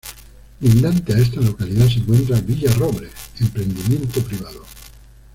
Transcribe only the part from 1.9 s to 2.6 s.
encuentra